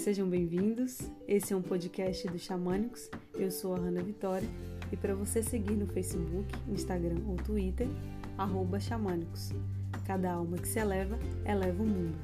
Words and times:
Sejam 0.00 0.26
bem-vindos. 0.26 0.98
Esse 1.28 1.52
é 1.52 1.56
um 1.56 1.60
podcast 1.60 2.26
do 2.26 2.38
Xamânicos. 2.38 3.10
Eu 3.34 3.50
sou 3.50 3.74
a 3.74 3.78
Hanna 3.78 4.02
Vitória 4.02 4.48
e 4.90 4.96
para 4.96 5.14
você 5.14 5.42
seguir 5.42 5.74
no 5.74 5.86
Facebook, 5.86 6.48
Instagram 6.70 7.18
ou 7.28 7.36
Twitter, 7.36 7.86
arroba 8.38 8.80
Xamânicos. 8.80 9.50
Cada 10.06 10.32
alma 10.32 10.56
que 10.56 10.66
se 10.66 10.78
eleva, 10.78 11.18
eleva 11.44 11.82
o 11.82 11.86
mundo. 11.86 12.16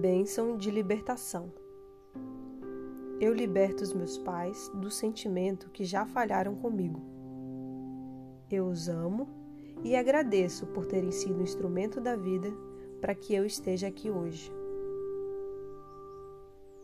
Bênção 0.00 0.56
de 0.56 0.70
libertação. 0.70 1.52
Eu 3.20 3.34
liberto 3.34 3.82
os 3.82 3.92
meus 3.92 4.16
pais 4.16 4.70
do 4.76 4.90
sentimento 4.90 5.68
que 5.68 5.84
já 5.84 6.06
falharam 6.06 6.54
comigo. 6.54 7.19
Eu 8.50 8.66
os 8.66 8.88
amo 8.88 9.28
e 9.84 9.94
agradeço 9.94 10.66
por 10.66 10.84
terem 10.84 11.12
sido 11.12 11.40
instrumento 11.40 12.00
da 12.00 12.16
vida 12.16 12.52
para 13.00 13.14
que 13.14 13.32
eu 13.32 13.46
esteja 13.46 13.86
aqui 13.86 14.10
hoje. 14.10 14.52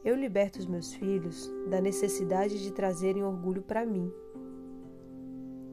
Eu 0.05 0.15
liberto 0.15 0.61
os 0.61 0.67
meus 0.67 0.95
filhos 0.95 1.51
da 1.69 1.81
necessidade 1.81 2.63
de 2.63 2.71
trazerem 2.71 3.25
orgulho 3.25 3.63
para 3.63 3.85
mim. 3.85 4.13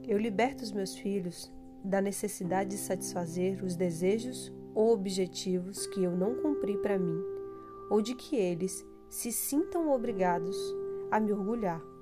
Eu 0.07 0.17
liberto 0.17 0.63
os 0.63 0.71
meus 0.71 0.95
filhos 0.95 1.53
da 1.83 2.01
necessidade 2.01 2.71
de 2.71 2.77
satisfazer 2.77 3.63
os 3.63 3.75
desejos 3.75 4.51
ou 4.73 4.91
objetivos 4.91 5.85
que 5.85 6.03
eu 6.03 6.17
não 6.17 6.33
cumpri 6.35 6.75
para 6.77 6.97
mim, 6.97 7.21
ou 7.91 8.01
de 8.01 8.15
que 8.15 8.35
eles 8.35 8.83
se 9.07 9.31
sintam 9.31 9.91
obrigados 9.91 10.57
a 11.11 11.19
me 11.19 11.31
orgulhar. 11.31 11.92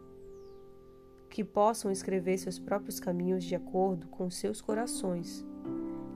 Que 1.31 1.45
possam 1.45 1.90
escrever 1.90 2.38
seus 2.38 2.59
próprios 2.59 2.99
caminhos 2.99 3.45
de 3.45 3.55
acordo 3.55 4.05
com 4.09 4.30
seus 4.30 4.59
corações, 4.59 5.45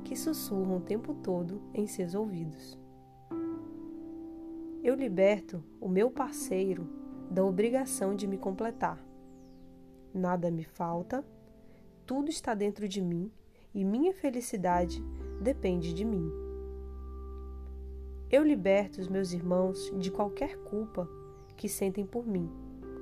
que 0.03 0.13
sussurram 0.13 0.75
o 0.75 0.81
tempo 0.81 1.13
todo 1.13 1.61
em 1.73 1.87
seus 1.87 2.13
ouvidos. 2.13 2.77
Eu 4.83 4.93
liberto 4.93 5.63
o 5.79 5.87
meu 5.87 6.11
parceiro 6.11 6.85
da 7.31 7.45
obrigação 7.45 8.13
de 8.13 8.27
me 8.27 8.37
completar. 8.37 9.01
Nada 10.13 10.51
me 10.51 10.65
falta, 10.65 11.25
tudo 12.05 12.29
está 12.29 12.53
dentro 12.53 12.85
de 12.85 13.01
mim 13.01 13.31
e 13.73 13.85
minha 13.85 14.13
felicidade 14.13 15.01
depende 15.41 15.93
de 15.93 16.03
mim. 16.03 16.29
Eu 18.29 18.43
liberto 18.43 18.99
os 18.99 19.07
meus 19.07 19.31
irmãos 19.31 19.93
de 19.97 20.11
qualquer 20.11 20.57
culpa 20.57 21.07
que 21.55 21.69
sentem 21.69 22.05
por 22.05 22.27
mim, 22.27 22.51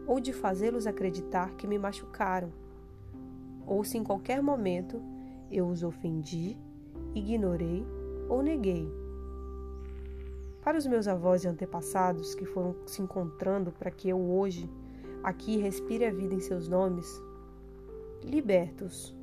ou 0.08 0.20
de 0.20 0.34
fazê-los 0.34 0.88
acreditar 0.88 1.56
que 1.56 1.68
me 1.68 1.78
machucaram, 1.78 2.52
ou 3.66 3.84
se 3.84 3.98
em 3.98 4.04
qualquer 4.04 4.42
momento 4.42 5.02
eu 5.52 5.68
os 5.68 5.84
ofendi, 5.84 6.58
ignorei 7.14 7.86
ou 8.28 8.42
neguei. 8.42 8.92
Para 10.62 10.78
os 10.78 10.86
meus 10.86 11.08
avós 11.08 11.44
e 11.44 11.48
antepassados 11.48 12.36
que 12.36 12.46
foram 12.46 12.76
se 12.86 13.02
encontrando 13.02 13.72
para 13.72 13.92
que 13.92 14.10
eu 14.10 14.20
hoje 14.20 14.70
aqui 15.22 15.58
respire 15.58 16.06
a 16.06 16.12
vida 16.12 16.34
em 16.34 16.40
seus 16.40 16.68
nomes, 16.68 17.22
libertos. 18.24 19.16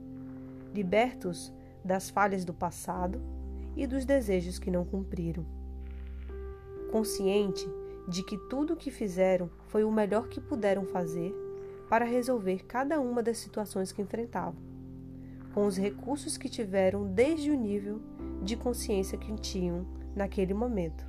Libertos 0.74 1.52
das 1.84 2.10
falhas 2.10 2.44
do 2.44 2.54
passado 2.54 3.20
e 3.76 3.86
dos 3.86 4.04
desejos 4.04 4.58
que 4.58 4.70
não 4.70 4.84
cumpriram 4.84 5.44
consciente 6.90 7.68
de 8.08 8.22
que 8.22 8.36
tudo 8.36 8.74
o 8.74 8.76
que 8.76 8.90
fizeram 8.90 9.50
foi 9.68 9.84
o 9.84 9.92
melhor 9.92 10.28
que 10.28 10.40
puderam 10.40 10.84
fazer 10.84 11.34
para 11.88 12.04
resolver 12.04 12.64
cada 12.66 13.00
uma 13.00 13.22
das 13.22 13.38
situações 13.38 13.92
que 13.92 14.00
enfrentavam, 14.00 14.60
com 15.52 15.66
os 15.66 15.76
recursos 15.76 16.36
que 16.36 16.48
tiveram 16.48 17.04
desde 17.04 17.50
o 17.50 17.56
nível 17.56 18.00
de 18.42 18.56
consciência 18.56 19.18
que 19.18 19.32
tinham 19.34 19.86
naquele 20.14 20.54
momento. 20.54 21.04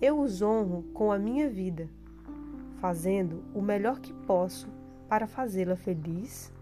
Eu 0.00 0.20
os 0.20 0.42
honro 0.42 0.82
com 0.92 1.12
a 1.12 1.18
minha 1.18 1.48
vida, 1.48 1.88
fazendo 2.80 3.42
o 3.54 3.62
melhor 3.62 4.00
que 4.00 4.12
posso 4.12 4.68
para 5.08 5.26
fazê-la 5.26 5.76
feliz, 5.76 6.52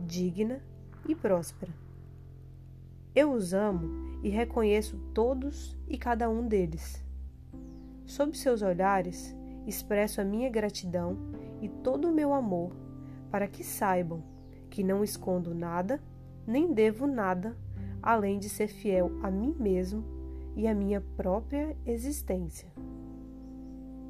digna 0.00 0.62
e 1.06 1.14
próspera. 1.14 1.72
Eu 3.14 3.32
os 3.32 3.52
amo 3.52 4.20
e 4.22 4.28
reconheço 4.28 4.96
todos 5.12 5.76
e 5.88 5.98
cada 5.98 6.30
um 6.30 6.46
deles 6.46 7.07
Sob 8.08 8.34
seus 8.34 8.62
olhares, 8.62 9.36
expresso 9.66 10.18
a 10.18 10.24
minha 10.24 10.48
gratidão 10.48 11.18
e 11.60 11.68
todo 11.68 12.08
o 12.08 12.12
meu 12.12 12.32
amor, 12.32 12.74
para 13.30 13.46
que 13.46 13.62
saibam 13.62 14.22
que 14.70 14.82
não 14.82 15.04
escondo 15.04 15.54
nada, 15.54 16.00
nem 16.46 16.72
devo 16.72 17.06
nada, 17.06 17.54
além 18.02 18.38
de 18.38 18.48
ser 18.48 18.68
fiel 18.68 19.10
a 19.22 19.30
mim 19.30 19.54
mesmo 19.60 20.02
e 20.56 20.66
à 20.66 20.74
minha 20.74 21.02
própria 21.18 21.76
existência. 21.84 22.72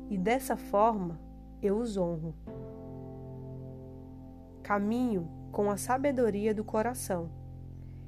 E 0.09 0.17
dessa 0.17 0.57
forma 0.57 1.19
eu 1.61 1.77
os 1.77 1.97
honro. 1.97 2.37
Caminho 4.63 5.29
com 5.51 5.69
a 5.73 5.77
sabedoria 5.77 6.55
do 6.55 6.63
coração. 6.63 7.29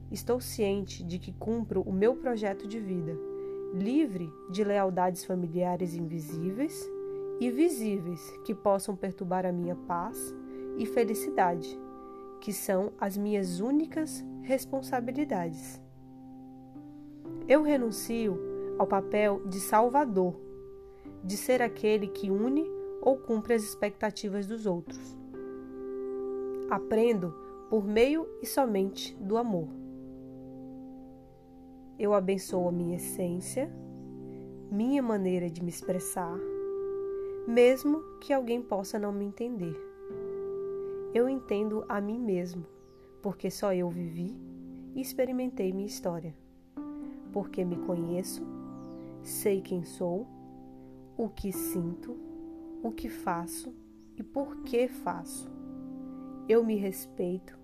Estou 0.08 0.40
ciente 0.40 1.02
de 1.02 1.18
que 1.18 1.32
cumpro 1.32 1.82
o 1.82 1.92
meu 1.92 2.14
projeto 2.14 2.68
de 2.68 2.78
vida 2.78 3.29
livre 3.72 4.32
de 4.50 4.64
lealdades 4.64 5.24
familiares 5.24 5.94
invisíveis 5.94 6.88
e 7.38 7.50
visíveis 7.50 8.20
que 8.44 8.54
possam 8.54 8.96
perturbar 8.96 9.46
a 9.46 9.52
minha 9.52 9.74
paz 9.74 10.34
e 10.76 10.84
felicidade, 10.86 11.78
que 12.40 12.52
são 12.52 12.92
as 12.98 13.16
minhas 13.16 13.60
únicas 13.60 14.24
responsabilidades. 14.42 15.80
Eu 17.48 17.62
renuncio 17.62 18.38
ao 18.78 18.86
papel 18.86 19.42
de 19.46 19.60
salvador, 19.60 20.34
de 21.22 21.36
ser 21.36 21.62
aquele 21.62 22.08
que 22.08 22.30
une 22.30 22.64
ou 23.00 23.16
cumpre 23.16 23.54
as 23.54 23.62
expectativas 23.62 24.46
dos 24.46 24.66
outros. 24.66 25.16
Aprendo 26.70 27.34
por 27.68 27.84
meio 27.84 28.26
e 28.42 28.46
somente 28.46 29.16
do 29.16 29.36
amor. 29.36 29.68
Eu 32.00 32.14
abençoo 32.14 32.66
a 32.66 32.72
minha 32.72 32.96
essência, 32.96 33.70
minha 34.72 35.02
maneira 35.02 35.50
de 35.50 35.62
me 35.62 35.68
expressar, 35.68 36.34
mesmo 37.46 38.02
que 38.22 38.32
alguém 38.32 38.62
possa 38.62 38.98
não 38.98 39.12
me 39.12 39.26
entender. 39.26 39.76
Eu 41.12 41.28
entendo 41.28 41.84
a 41.86 42.00
mim 42.00 42.18
mesmo, 42.18 42.64
porque 43.20 43.50
só 43.50 43.74
eu 43.74 43.90
vivi 43.90 44.34
e 44.94 45.00
experimentei 45.02 45.74
minha 45.74 45.86
história. 45.86 46.34
Porque 47.34 47.66
me 47.66 47.76
conheço, 47.76 48.46
sei 49.22 49.60
quem 49.60 49.84
sou, 49.84 50.26
o 51.18 51.28
que 51.28 51.52
sinto, 51.52 52.16
o 52.82 52.90
que 52.92 53.10
faço 53.10 53.74
e 54.16 54.22
por 54.22 54.62
que 54.62 54.88
faço. 54.88 55.50
Eu 56.48 56.64
me 56.64 56.76
respeito, 56.76 57.58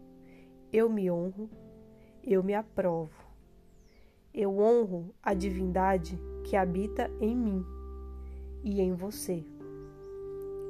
eu 0.71 0.91
me 0.91 1.11
honro, 1.11 1.49
eu 2.23 2.45
me 2.45 2.53
aprovo 2.53 3.26
eu 4.37 4.59
honro 4.59 5.15
a 5.23 5.33
divindade 5.33 6.21
que 6.45 6.57
habita 6.57 7.11
em 7.19 7.35
mim 7.35 7.65
e 8.63 8.83
em 8.83 8.93
você. 8.93 9.43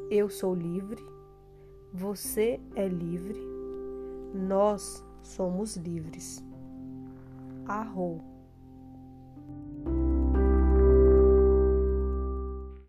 Eu 0.08 0.30
sou 0.30 0.54
livre, 0.54 1.04
você 1.92 2.60
é 2.76 2.86
livre, 2.86 3.36
nós 4.32 5.04
somos 5.20 5.76
livres. 5.76 6.44
Arrou. 7.66 8.35